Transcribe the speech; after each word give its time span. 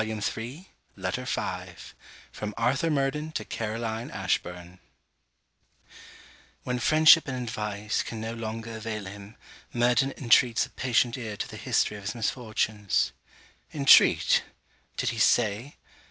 SIBELLA 0.01 0.19
VALMONT 0.19 0.67
LETTER 0.95 1.25
V 1.25 1.71
FROM 2.31 2.55
ARTHUR 2.57 2.89
MURDEN 2.89 3.31
TO 3.33 3.45
CAROLINE 3.45 4.09
ASHBURN 4.09 4.79
When 6.63 6.79
friendship 6.79 7.27
and 7.27 7.37
advice 7.43 8.01
can 8.01 8.19
no 8.19 8.33
longer 8.33 8.77
avail 8.77 9.05
him, 9.05 9.35
Murden 9.71 10.11
intreats 10.13 10.65
a 10.65 10.71
patient 10.71 11.19
ear 11.19 11.37
to 11.37 11.47
the 11.47 11.55
history 11.55 11.97
of 11.97 12.03
his 12.05 12.15
misfortunes. 12.15 13.11
Intreat! 13.71 14.41
Did 14.97 15.09
he 15.09 15.19
say? 15.19 15.75